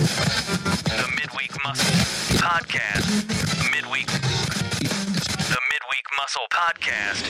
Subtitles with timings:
[0.00, 3.70] The Midweek Muscle Podcast.
[3.70, 4.06] Midweek.
[4.06, 7.26] The Midweek Muscle Podcast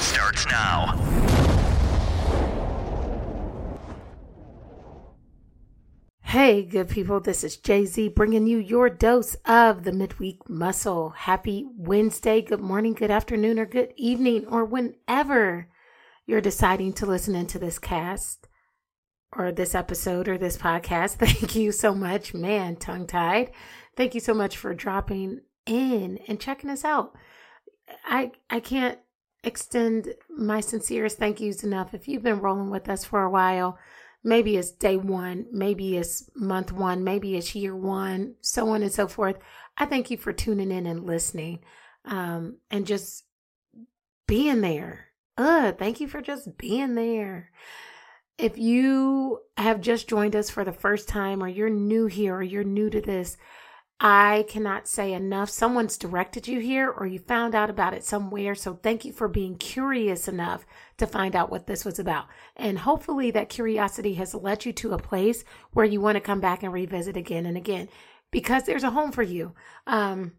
[0.00, 0.96] starts now.
[6.22, 11.10] Hey, good people, this is JZ bringing you your dose of the midweek muscle.
[11.10, 15.68] Happy Wednesday, good morning, good afternoon, or good evening, or whenever
[16.24, 18.48] you're deciding to listen into this cast
[19.36, 21.12] or this episode or this podcast.
[21.18, 23.50] Thank you so much, man, tongue tied.
[23.96, 27.12] Thank you so much for dropping in and checking us out.
[28.04, 28.98] I I can't
[29.44, 31.94] extend my sincerest thank yous enough.
[31.94, 33.78] If you've been rolling with us for a while,
[34.24, 38.92] maybe it's day one, maybe it's month one, maybe it's year one, so on and
[38.92, 39.38] so forth.
[39.76, 41.60] I thank you for tuning in and listening
[42.04, 43.24] um, and just
[44.26, 45.06] being there.
[45.36, 47.50] Uh, thank you for just being there.
[48.38, 52.42] If you have just joined us for the first time, or you're new here, or
[52.42, 53.36] you're new to this,
[54.00, 55.50] I cannot say enough.
[55.50, 58.54] Someone's directed you here or you found out about it somewhere.
[58.54, 60.64] So thank you for being curious enough
[60.98, 62.26] to find out what this was about.
[62.54, 66.38] And hopefully that curiosity has led you to a place where you want to come
[66.38, 67.88] back and revisit again and again
[68.30, 69.52] because there's a home for you.
[69.88, 70.34] Um,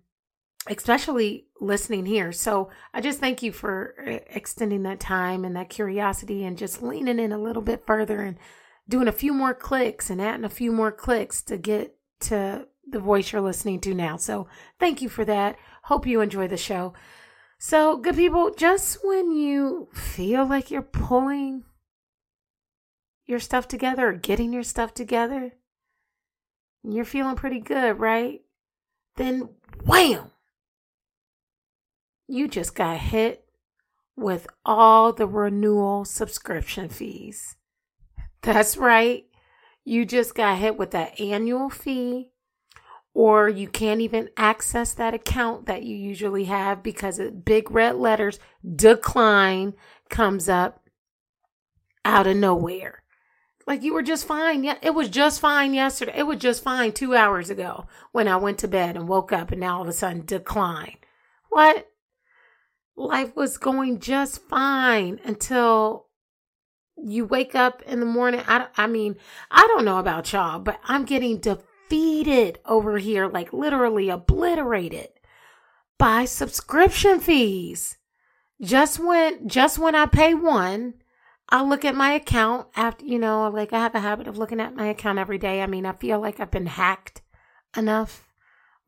[0.67, 2.31] especially listening here.
[2.31, 6.81] So I just thank you for uh, extending that time and that curiosity and just
[6.81, 8.38] leaning in a little bit further and
[8.87, 12.99] doing a few more clicks and adding a few more clicks to get to the
[12.99, 14.17] voice you're listening to now.
[14.17, 14.47] So
[14.80, 15.57] thank you for that.
[15.83, 16.93] Hope you enjoy the show.
[17.61, 21.65] So, good people, just when you feel like you're pulling
[23.25, 25.52] your stuff together or getting your stuff together,
[26.83, 28.39] you're feeling pretty good, right?
[29.17, 29.49] Then,
[29.83, 30.31] wham!
[32.30, 33.44] You just got hit
[34.16, 37.55] with all the renewal subscription fees.
[38.44, 39.25] That's right.
[39.83, 42.30] You just got hit with that annual fee
[43.16, 47.95] or you can't even access that account that you usually have because of big red
[47.95, 48.39] letters
[48.75, 49.73] decline
[50.09, 50.87] comes up
[52.05, 53.02] out of nowhere.
[53.65, 54.64] Like you were just fine.
[54.64, 56.14] Yeah, it was just fine yesterday.
[56.15, 59.52] It was just fine 2 hours ago when I went to bed and woke up
[59.52, 60.98] and now all of a sudden decline.
[61.49, 61.89] What?
[62.99, 66.08] Life was going just fine until
[66.98, 68.42] you wake up in the morning.
[68.45, 69.15] I, I mean,
[69.49, 75.08] I don't know about y'all, but I'm getting defeated over here, like literally obliterated
[75.98, 77.95] by subscription fees.
[78.61, 80.95] Just when just when I pay one,
[81.48, 84.60] I look at my account after you know, like I have a habit of looking
[84.60, 85.61] at my account every day.
[85.61, 87.21] I mean, I feel like I've been hacked
[87.77, 88.27] enough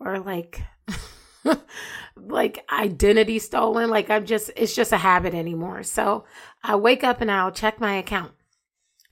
[0.02, 0.62] or like
[2.16, 3.90] like identity stolen.
[3.90, 5.84] Like I'm just it's just a habit anymore.
[5.84, 6.26] So
[6.64, 8.32] I wake up and I'll check my account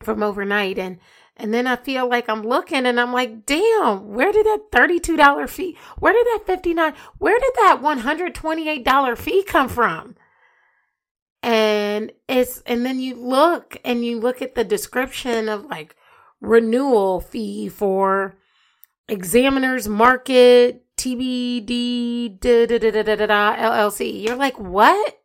[0.02, 1.00] from overnight and
[1.40, 5.50] and then I feel like I'm looking and I'm like, damn, where did that $32
[5.50, 10.16] fee, where did that 59, where did that $128 fee come from?
[11.42, 15.96] And it's, and then you look and you look at the description of like
[16.42, 18.36] renewal fee for
[19.08, 24.22] examiners market TBD LLC.
[24.22, 25.22] You're like, what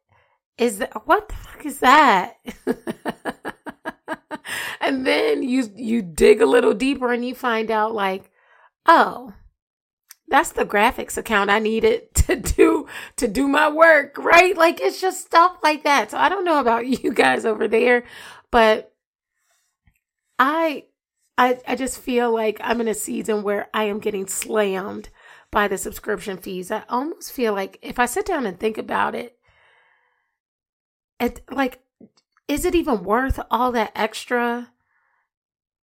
[0.56, 1.04] is that?
[1.06, 2.36] What the fuck is that?
[4.80, 8.30] and then you you dig a little deeper and you find out like,
[8.86, 9.32] oh,
[10.28, 12.86] that's the graphics account I needed to do
[13.16, 14.56] to do my work, right?
[14.56, 16.12] Like it's just stuff like that.
[16.12, 18.04] So I don't know about you guys over there,
[18.52, 18.94] but
[20.38, 20.84] I
[21.36, 25.08] I I just feel like I'm in a season where I am getting slammed
[25.54, 26.70] by the subscription fees.
[26.70, 29.38] I almost feel like if I sit down and think about it,
[31.18, 31.80] it like
[32.46, 34.70] is it even worth all that extra?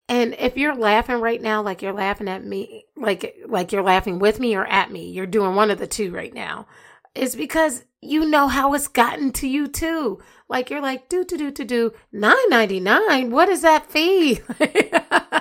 [0.09, 4.19] And if you're laughing right now, like you're laughing at me, like like you're laughing
[4.19, 6.67] with me or at me, you're doing one of the two right now.
[7.15, 10.21] It's because you know how it's gotten to you too.
[10.49, 13.31] Like you're like do to do do do do nine ninety nine.
[13.31, 14.41] What is that fee?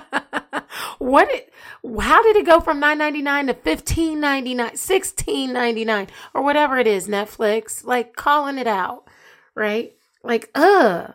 [1.09, 1.52] what it?
[2.00, 6.07] How did it go from nine ninety nine to fifteen ninety nine, sixteen ninety nine,
[6.34, 7.07] or whatever it is?
[7.07, 9.07] Netflix, like calling it out,
[9.56, 9.94] right?
[10.24, 11.13] Like, ugh.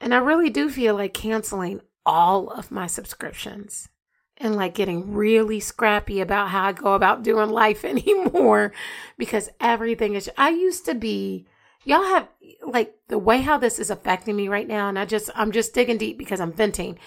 [0.00, 3.88] And I really do feel like canceling all of my subscriptions
[4.36, 8.72] and like getting really scrappy about how I go about doing life anymore
[9.16, 10.30] because everything is.
[10.36, 11.46] I used to be,
[11.84, 12.28] y'all have
[12.62, 14.88] like the way how this is affecting me right now.
[14.88, 16.98] And I just, I'm just digging deep because I'm venting.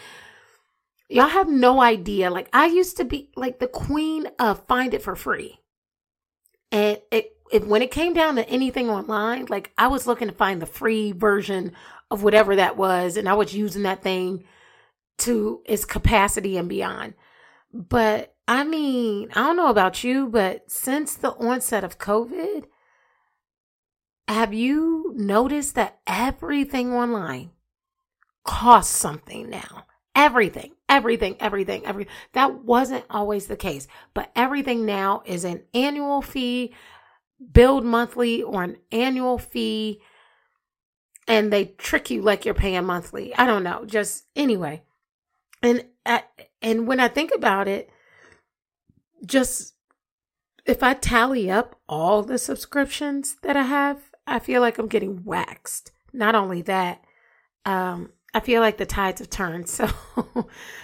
[1.12, 2.30] Y'all have no idea.
[2.30, 5.60] Like, I used to be like the queen of find it for free.
[6.72, 10.34] And it if when it came down to anything online, like I was looking to
[10.34, 11.74] find the free version
[12.10, 14.46] of whatever that was, and I was using that thing
[15.20, 17.14] to its capacity and beyond.
[17.74, 22.64] But I mean, I don't know about you, but since the onset of COVID,
[24.30, 27.52] have you noticed that everything online
[28.46, 29.86] costs something now?
[30.16, 32.14] Everything, everything, everything, everything.
[32.34, 36.74] That wasn't always the case, but everything now is an annual fee,
[37.54, 40.02] billed monthly, or an annual fee,
[41.28, 43.34] and they trick you like you're paying monthly.
[43.36, 43.86] I don't know.
[43.86, 44.84] Just anyway,
[45.62, 45.86] and
[46.62, 47.90] and when I think about it,
[49.26, 49.76] just
[50.66, 55.24] if I tally up all the subscriptions that I have, I feel like I'm getting
[55.24, 55.92] waxed.
[56.14, 57.04] Not only that,
[57.66, 59.68] um, I feel like the tides have turned.
[59.82, 59.90] So,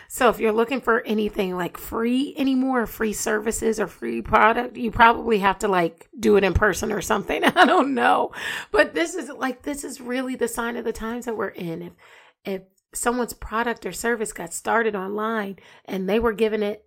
[0.10, 4.92] so if you're looking for anything like free anymore, free services or free product, you
[4.92, 7.44] probably have to like do it in person or something.
[7.44, 8.32] I don't know,
[8.72, 11.82] but this is like this is really the sign of the times that we're in.
[11.82, 11.94] If
[12.46, 12.62] if
[12.94, 16.86] someone's product or service got started online and they were giving it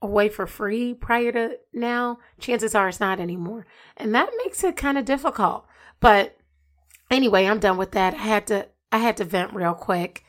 [0.00, 3.66] away for free prior to now, chances are it's not anymore,
[3.96, 5.66] and that makes it kind of difficult.
[6.00, 6.36] But
[7.10, 8.14] anyway, I'm done with that.
[8.14, 10.24] I had to I had to vent real quick.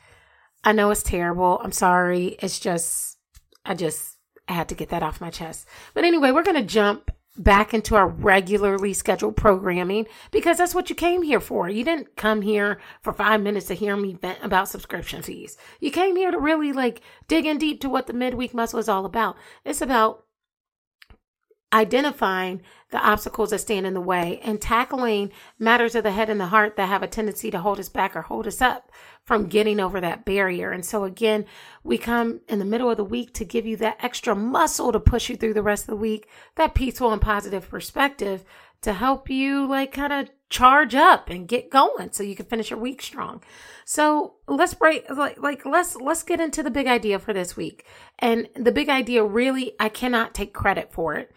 [0.64, 1.60] I know it's terrible.
[1.62, 2.36] I'm sorry.
[2.40, 3.18] It's just
[3.64, 4.16] I just
[4.48, 5.66] I had to get that off my chest.
[5.92, 10.88] But anyway, we're going to jump back into our regularly scheduled programming because that's what
[10.88, 11.68] you came here for.
[11.68, 15.56] You didn't come here for 5 minutes to hear me vent about subscription fees.
[15.80, 18.88] You came here to really like dig in deep to what the midweek muscle is
[18.88, 19.36] all about.
[19.64, 20.23] It's about
[21.74, 26.40] identifying the obstacles that stand in the way and tackling matters of the head and
[26.40, 28.92] the heart that have a tendency to hold us back or hold us up
[29.24, 30.70] from getting over that barrier.
[30.70, 31.44] And so, again,
[31.82, 35.00] we come in the middle of the week to give you that extra muscle to
[35.00, 38.44] push you through the rest of the week, that peaceful and positive perspective
[38.82, 42.70] to help you, like, kind of charge up and get going so you can finish
[42.70, 43.42] your week strong.
[43.84, 47.84] So let's break like, like let's let's get into the big idea for this week.
[48.20, 51.32] And the big idea really I cannot take credit for it.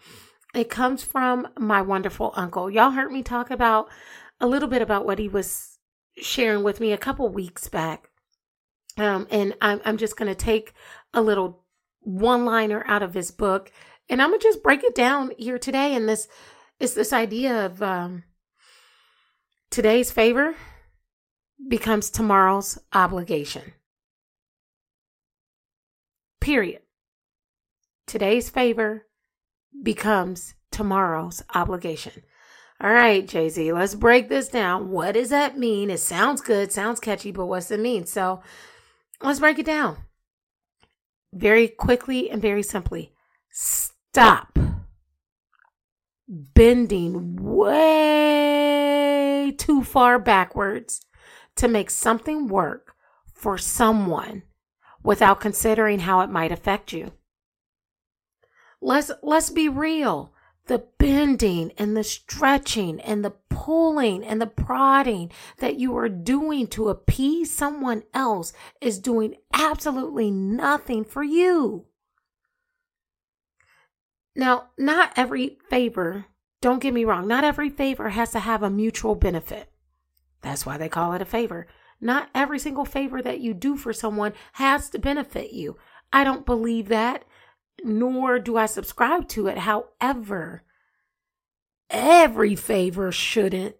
[0.54, 2.70] It comes from my wonderful uncle.
[2.70, 3.88] Y'all heard me talk about
[4.40, 5.78] a little bit about what he was
[6.16, 8.08] sharing with me a couple weeks back.
[8.96, 10.72] Um, and I'm, I'm just going to take
[11.12, 11.64] a little
[12.00, 13.70] one liner out of his book
[14.08, 15.94] and I'm going to just break it down here today.
[15.94, 16.28] And this
[16.80, 18.24] is this idea of um,
[19.70, 20.54] today's favor
[21.68, 23.74] becomes tomorrow's obligation.
[26.40, 26.80] Period.
[28.06, 29.07] Today's favor
[29.82, 32.22] becomes tomorrow's obligation.
[32.80, 34.90] All right, JZ, let's break this down.
[34.90, 35.90] What does that mean?
[35.90, 38.06] It sounds good, sounds catchy, but what's it mean?
[38.06, 38.40] So
[39.20, 39.96] let's break it down
[41.32, 43.12] very quickly and very simply.
[43.50, 44.58] Stop
[46.28, 48.78] bending way
[49.58, 51.00] too far backwards
[51.56, 52.94] to make something work
[53.32, 54.42] for someone
[55.02, 57.12] without considering how it might affect you.
[58.80, 60.32] Let's let's be real.
[60.66, 66.66] The bending and the stretching and the pulling and the prodding that you are doing
[66.68, 71.86] to appease someone else is doing absolutely nothing for you.
[74.36, 76.26] Now, not every favor,
[76.60, 79.72] don't get me wrong, not every favor has to have a mutual benefit.
[80.42, 81.66] That's why they call it a favor.
[82.00, 85.76] Not every single favor that you do for someone has to benefit you.
[86.12, 87.24] I don't believe that
[87.84, 89.58] nor do I subscribe to it.
[89.58, 90.62] However,
[91.90, 93.76] every favor shouldn't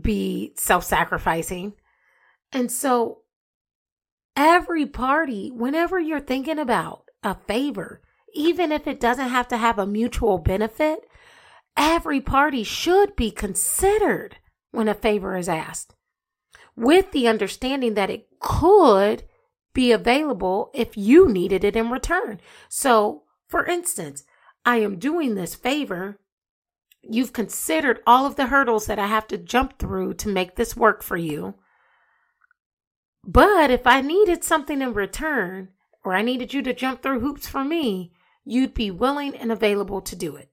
[0.00, 1.74] be self sacrificing.
[2.52, 3.22] And so,
[4.36, 8.02] every party, whenever you're thinking about a favor,
[8.34, 11.00] even if it doesn't have to have a mutual benefit,
[11.76, 14.36] every party should be considered
[14.70, 15.94] when a favor is asked,
[16.76, 19.24] with the understanding that it could
[19.74, 22.40] be available if you needed it in return.
[22.68, 24.24] So, for instance,
[24.64, 26.20] I am doing this favor.
[27.02, 30.76] You've considered all of the hurdles that I have to jump through to make this
[30.76, 31.54] work for you.
[33.24, 35.68] But if I needed something in return,
[36.04, 38.12] or I needed you to jump through hoops for me,
[38.44, 40.48] you'd be willing and available to do it.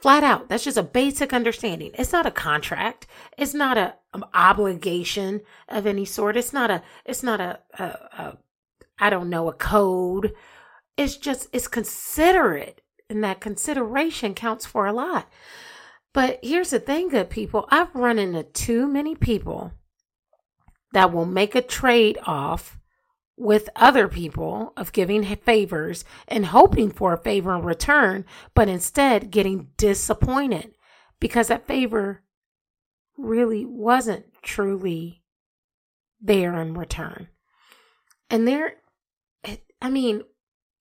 [0.00, 0.48] Flat out.
[0.48, 1.92] That's just a basic understanding.
[1.94, 3.06] It's not a contract.
[3.36, 6.36] It's not a Um, obligation of any sort.
[6.36, 8.38] It's not a, it's not a, a, a,
[8.98, 10.34] I don't know, a code.
[10.98, 12.82] It's just, it's considerate.
[13.08, 15.30] And that consideration counts for a lot.
[16.12, 17.66] But here's the thing, good people.
[17.70, 19.72] I've run into too many people
[20.92, 22.78] that will make a trade off
[23.36, 29.30] with other people of giving favors and hoping for a favor in return, but instead
[29.30, 30.74] getting disappointed
[31.18, 32.22] because that favor
[33.16, 35.22] really wasn't truly
[36.20, 37.28] there in return.
[38.30, 38.74] And there,
[39.80, 40.22] I mean,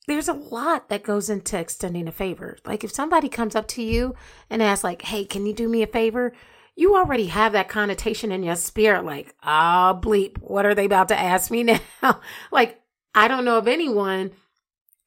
[0.07, 2.57] there's a lot that goes into extending a favor.
[2.65, 4.15] Like if somebody comes up to you
[4.49, 6.33] and asks like, "Hey, can you do me a favor?"
[6.75, 10.85] You already have that connotation in your spirit like, "Ah, oh, bleep, what are they
[10.85, 11.79] about to ask me now?"
[12.51, 12.81] like
[13.13, 14.31] I don't know of anyone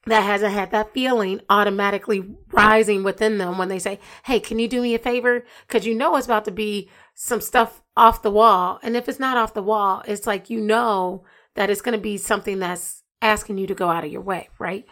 [0.06, 4.68] that hasn't had that feeling automatically rising within them when they say, Hey, can you
[4.68, 5.44] do me a favor?
[5.68, 8.78] Cause you know it's about to be some stuff off the wall.
[8.82, 12.02] And if it's not off the wall, it's like you know that it's going to
[12.02, 14.84] be something that's asking you to go out of your way, right?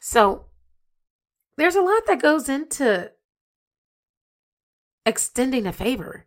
[0.00, 0.46] So
[1.56, 3.10] there's a lot that goes into
[5.06, 6.26] extending a favor.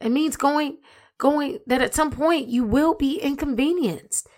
[0.00, 0.78] It means going,
[1.18, 4.28] going that at some point you will be inconvenienced,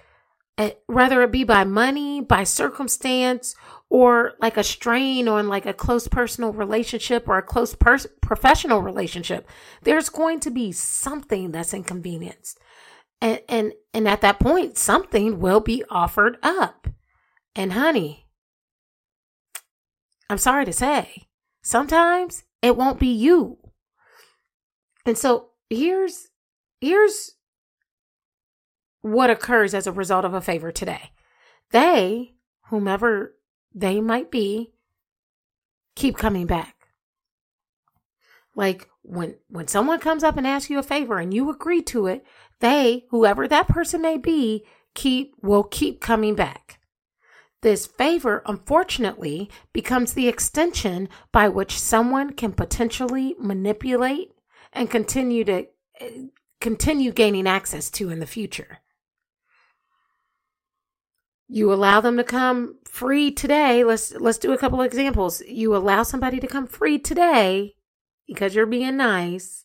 [0.59, 3.55] Eh, whether it be by money, by circumstance,
[3.91, 8.81] or like a strain on like a close personal relationship or a close pers- professional
[8.81, 9.47] relationship.
[9.83, 12.59] There's going to be something that's inconvenienced.
[13.21, 16.89] And, and, and at that point, something will be offered up.
[17.55, 18.27] And honey,
[20.31, 21.29] I'm sorry to say,
[21.63, 23.59] sometimes it won't be you.
[25.05, 26.29] And so here's,
[26.81, 27.36] here's
[29.13, 31.13] what occurs as a result of a favor today.
[31.71, 32.35] They,
[32.69, 33.35] whomever
[33.75, 34.73] they might be,
[35.95, 36.75] keep coming back.
[38.55, 42.07] Like when when someone comes up and asks you a favor and you agree to
[42.07, 42.25] it,
[42.61, 46.81] they, whoever that person may be, keep will keep coming back.
[47.63, 54.33] This favor, unfortunately, becomes the extension by which someone can potentially manipulate
[54.73, 55.67] and continue to
[56.01, 56.11] eh,
[56.61, 58.79] continue gaining access to in the future.
[61.49, 63.85] You allow them to come free today.
[63.85, 65.43] Let's let's do a couple of examples.
[65.43, 67.77] You allow somebody to come free today
[68.27, 69.65] because you're being nice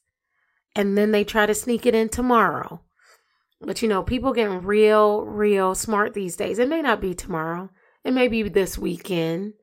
[0.75, 2.81] and then they try to sneak it in tomorrow.
[3.59, 6.59] But you know, people getting real, real smart these days.
[6.59, 7.69] It may not be tomorrow.
[8.03, 9.53] It may be this weekend.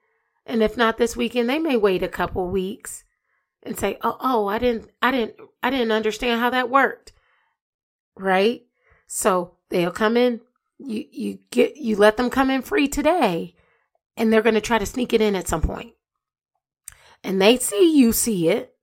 [0.46, 3.04] And if not this weekend, they may wait a couple weeks
[3.62, 7.12] and say, "Oh, oh, I didn't I didn't I didn't understand how that worked."
[8.16, 8.62] Right?
[9.06, 10.40] So, they'll come in
[10.78, 13.54] you you get you let them come in free today
[14.16, 15.94] and they're going to try to sneak it in at some point.
[17.24, 18.74] And they see you see it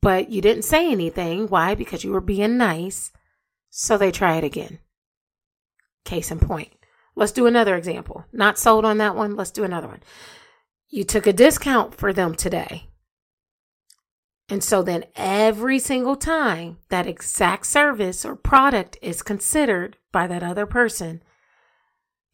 [0.00, 1.48] but you didn't say anything.
[1.48, 1.74] Why?
[1.74, 3.12] Because you were being nice.
[3.70, 4.78] So they try it again.
[6.04, 6.72] Case in point.
[7.14, 8.24] Let's do another example.
[8.32, 9.36] Not sold on that one.
[9.36, 10.02] Let's do another one.
[10.88, 12.88] You took a discount for them today.
[14.48, 20.42] And so then every single time that exact service or product is considered by that
[20.42, 21.22] other person,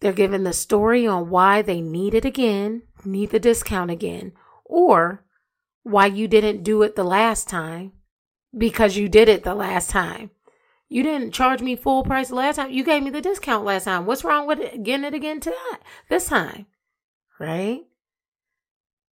[0.01, 4.33] they're given the story on why they need it again, need the discount again,
[4.65, 5.23] or
[5.83, 7.93] why you didn't do it the last time
[8.57, 10.31] because you did it the last time.
[10.89, 12.71] You didn't charge me full price last time.
[12.71, 14.07] You gave me the discount last time.
[14.07, 16.65] What's wrong with it, getting it again tonight, this time?
[17.39, 17.83] Right?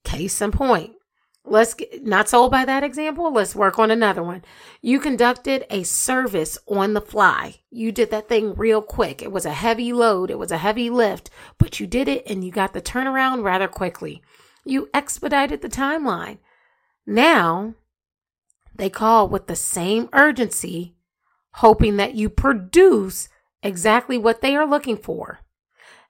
[0.05, 0.93] Case in point.
[1.43, 3.33] Let's get not sold by that example.
[3.33, 4.43] Let's work on another one.
[4.81, 7.61] You conducted a service on the fly.
[7.71, 9.21] You did that thing real quick.
[9.21, 10.29] It was a heavy load.
[10.29, 13.67] It was a heavy lift, but you did it and you got the turnaround rather
[13.67, 14.21] quickly.
[14.63, 16.37] You expedited the timeline.
[17.07, 17.73] Now,
[18.75, 20.95] they call with the same urgency,
[21.53, 23.29] hoping that you produce
[23.63, 25.39] exactly what they are looking for.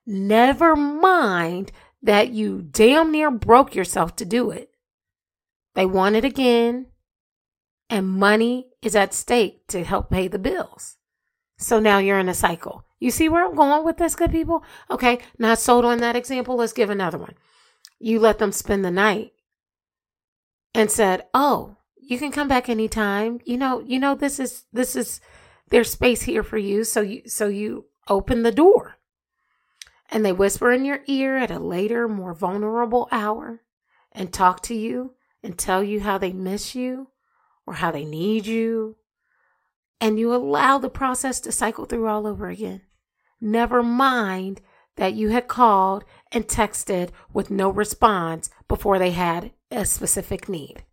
[0.06, 1.72] Never mind
[2.04, 4.71] that you damn near broke yourself to do it.
[5.74, 6.88] They want it again,
[7.90, 10.98] and money is at stake to help pay the bills.
[11.58, 12.86] So now you're in a cycle.
[13.00, 14.64] You see where I'm going with this, good people?
[14.90, 16.56] Okay, not sold on that example.
[16.56, 17.36] Let's give another one.
[18.00, 19.34] You let them spend the night
[20.74, 23.40] and said, "Oh, you can come back anytime.
[23.46, 25.22] You know, you know this is this is
[25.70, 28.98] there's space here for you." So you so you open the door.
[30.10, 33.62] And they whisper in your ear at a later, more vulnerable hour
[34.12, 37.08] and talk to you and tell you how they miss you
[37.66, 38.98] or how they need you.
[40.00, 42.82] And you allow the process to cycle through all over again.
[43.40, 44.62] Never mind
[44.98, 50.84] that you had called and texted with no response before they had a specific need.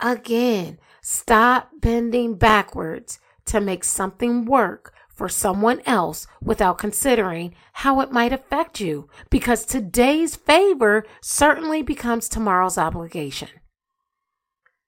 [0.00, 8.12] Again, stop bending backwards to make something work for someone else without considering how it
[8.12, 13.48] might affect you because today's favor certainly becomes tomorrow's obligation.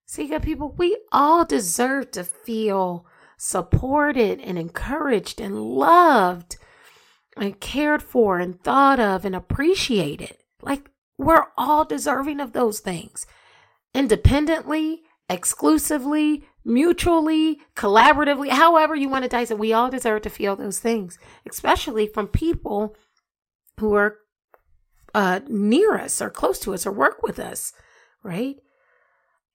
[0.06, 3.06] See, good people, we all deserve to feel
[3.38, 6.56] supported and encouraged and loved
[7.36, 10.36] and cared for and thought of and appreciated.
[10.60, 13.26] Like we're all deserving of those things.
[13.94, 19.58] Independently, exclusively, mutually, collaboratively, however you want to dice it.
[19.58, 22.96] We all deserve to feel those things, especially from people
[23.78, 24.18] who are
[25.14, 27.72] uh, near us or close to us or work with us,
[28.22, 28.56] right?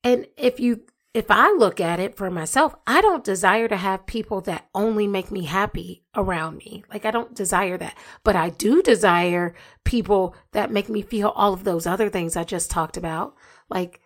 [0.04, 0.82] And if you
[1.14, 5.06] if I look at it for myself, I don't desire to have people that only
[5.06, 6.84] make me happy around me.
[6.92, 7.96] Like, I don't desire that.
[8.24, 12.44] But I do desire people that make me feel all of those other things I
[12.44, 13.36] just talked about.
[13.70, 14.02] Like,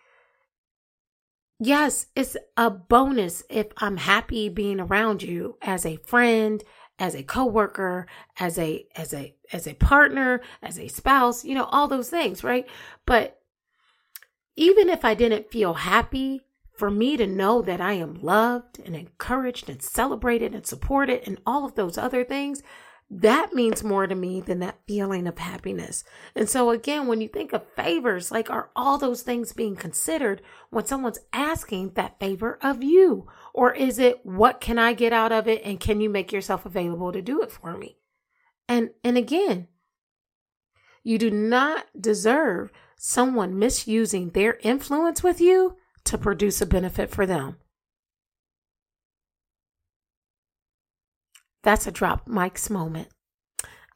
[1.58, 6.62] yes, it's a bonus if I'm happy being around you as a friend,
[6.98, 8.06] as a coworker,
[8.38, 12.42] as a, as a, as a partner, as a spouse, you know, all those things,
[12.42, 12.66] right?
[13.06, 13.40] But
[14.56, 18.94] even if I didn't feel happy for me to know that I am loved and
[18.94, 22.62] encouraged and celebrated and supported and all of those other things,
[23.10, 26.04] that means more to me than that feeling of happiness.
[26.34, 30.42] And so, again, when you think of favors, like are all those things being considered
[30.68, 33.26] when someone's asking that favor of you?
[33.54, 36.66] Or is it what can I get out of it and can you make yourself
[36.66, 37.96] available to do it for me?
[38.68, 39.68] And and again,
[41.02, 47.24] you do not deserve someone misusing their influence with you to produce a benefit for
[47.24, 47.56] them.
[51.62, 53.08] That's a drop Mike's moment.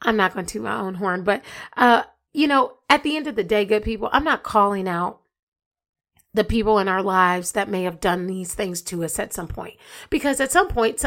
[0.01, 1.41] I'm not going to my own horn, but
[1.77, 2.03] uh,
[2.33, 5.21] you know, at the end of the day, good people, I'm not calling out
[6.33, 9.47] the people in our lives that may have done these things to us at some
[9.47, 9.75] point.
[10.09, 11.03] Because at some point,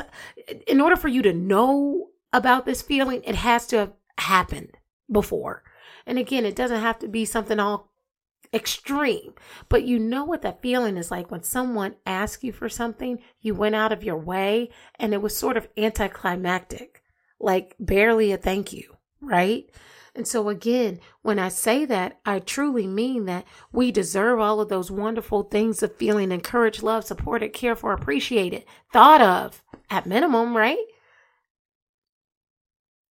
[0.66, 4.78] in order for you to know about this feeling, it has to have happened
[5.10, 5.64] before.
[6.06, 7.90] And again, it doesn't have to be something all
[8.52, 9.34] extreme.
[9.68, 13.54] But you know what that feeling is like when someone asks you for something, you
[13.54, 17.02] went out of your way, and it was sort of anticlimactic,
[17.40, 19.68] like barely a thank you, right?
[20.16, 24.70] And so, again, when I say that, I truly mean that we deserve all of
[24.70, 30.56] those wonderful things of feeling encouraged, loved, supported, cared for, appreciated, thought of at minimum,
[30.56, 30.78] right?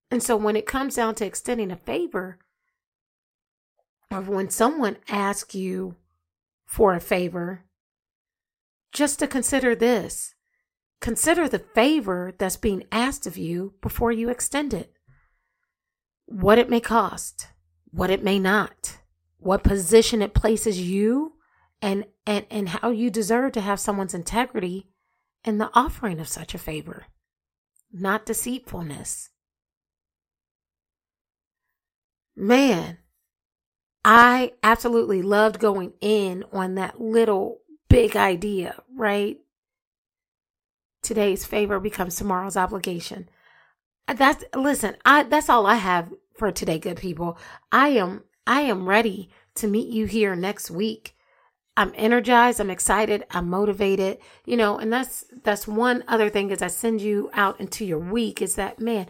[0.10, 2.40] And so, when it comes down to extending a favor,
[4.22, 5.96] when someone asks you
[6.66, 7.64] for a favor,
[8.92, 10.36] just to consider this.
[11.02, 14.94] Consider the favor that's being asked of you before you extend it.
[16.26, 17.48] What it may cost,
[17.92, 18.98] what it may not,
[19.38, 21.34] what position it places you,
[21.82, 24.88] and, and, and how you deserve to have someone's integrity
[25.44, 27.06] in the offering of such a favor,
[27.92, 29.30] not deceitfulness.
[32.36, 32.98] Man,
[34.08, 39.40] I absolutely loved going in on that little big idea, right?
[41.02, 43.28] Today's favor becomes tomorrow's obligation.
[44.08, 47.40] That's listen, I that's all I have for today, good people.
[47.72, 51.16] I am I am ready to meet you here next week.
[51.76, 56.62] I'm energized, I'm excited, I'm motivated, you know, and that's that's one other thing as
[56.62, 59.08] I send you out into your week is that man,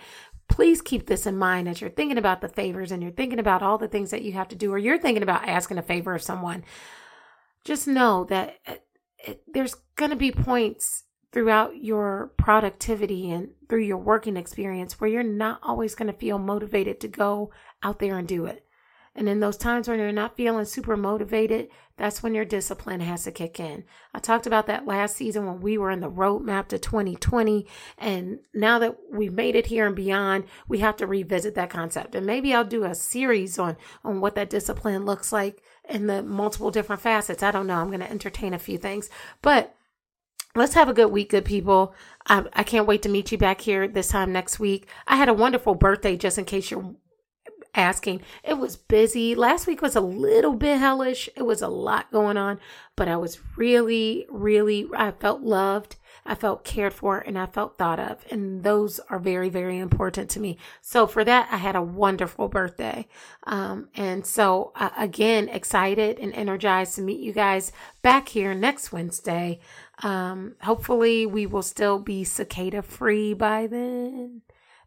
[0.47, 3.63] please keep this in mind as you're thinking about the favors and you're thinking about
[3.63, 6.13] all the things that you have to do, or you're thinking about asking a favor
[6.13, 6.63] of someone.
[7.63, 8.85] Just know that it,
[9.17, 15.09] it, there's going to be points throughout your productivity and through your working experience where
[15.09, 17.51] you're not always going to feel motivated to go
[17.83, 18.65] out there and do it.
[19.15, 23.23] And in those times when you're not feeling super motivated, that's when your discipline has
[23.23, 23.85] to kick in.
[24.13, 27.65] I talked about that last season when we were in the roadmap to 2020.
[27.97, 32.13] And now that we've made it here and beyond, we have to revisit that concept.
[32.13, 36.21] And maybe I'll do a series on, on what that discipline looks like in the
[36.21, 37.41] multiple different facets.
[37.41, 37.75] I don't know.
[37.75, 39.09] I'm going to entertain a few things,
[39.41, 39.73] but
[40.55, 41.93] let's have a good week, good people.
[42.27, 44.87] I, I can't wait to meet you back here this time next week.
[45.07, 46.95] I had a wonderful birthday, just in case you're
[47.75, 48.21] asking.
[48.43, 49.35] It was busy.
[49.35, 51.29] Last week was a little bit hellish.
[51.35, 52.59] It was a lot going on,
[52.95, 55.97] but I was really, really, I felt loved.
[56.27, 58.25] I felt cared for and I felt thought of.
[58.31, 60.57] And those are very, very important to me.
[60.81, 63.07] So for that, I had a wonderful birthday.
[63.43, 68.91] Um, and so uh, again, excited and energized to meet you guys back here next
[68.91, 69.59] Wednesday.
[70.01, 74.41] Um, hopefully we will still be cicada free by then.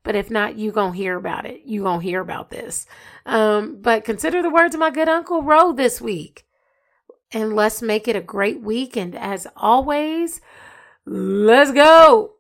[0.09, 1.65] But if not, you gonna hear about it.
[1.67, 2.87] You gonna hear about this.
[3.27, 6.47] Um, but consider the words of my good uncle Ro this week.
[7.31, 8.97] And let's make it a great week.
[8.97, 10.41] And as always,
[11.05, 12.38] let's go.